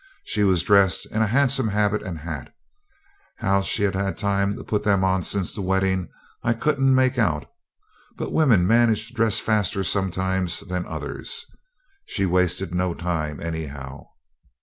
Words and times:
She 0.23 0.43
was 0.43 0.63
dressed 0.63 1.05
in 1.05 1.21
a 1.21 1.27
handsome 1.27 1.67
habit 1.67 2.01
and 2.01 2.17
hat. 2.21 2.51
How 3.35 3.61
she'd 3.61 3.93
had 3.93 4.17
time 4.17 4.55
to 4.57 4.63
put 4.63 4.83
them 4.83 5.03
on 5.03 5.21
since 5.21 5.53
the 5.53 5.61
wedding 5.61 6.09
I 6.41 6.53
couldn't 6.53 6.95
make 6.95 7.19
out, 7.19 7.45
but 8.17 8.33
women 8.33 8.65
manage 8.65 9.09
to 9.09 9.13
dress 9.13 9.39
faster 9.39 9.83
some 9.83 10.09
times 10.09 10.61
than 10.61 10.87
others. 10.87 11.45
She'd 12.05 12.25
wasted 12.33 12.73
no 12.73 12.95
time 12.95 13.39
anyhow. 13.39 14.07